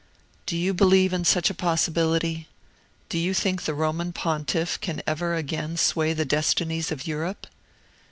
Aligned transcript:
"Do 0.47 0.57
you 0.57 0.73
believe 0.73 1.13
in 1.13 1.25
such 1.25 1.51
a 1.51 1.53
possibility? 1.53 2.47
Do 3.07 3.19
you 3.19 3.35
think 3.35 3.61
the 3.65 3.75
Roman 3.75 4.13
pontiff 4.13 4.79
can 4.81 5.03
ever 5.05 5.35
again 5.35 5.77
sway 5.77 6.11
the 6.13 6.25
destinies 6.25 6.91
of 6.91 7.05
Europe?" 7.05 7.45